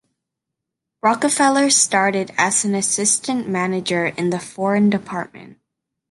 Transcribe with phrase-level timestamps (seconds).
[1.03, 5.59] Rockefeller started as an assistant manager in the foreign department.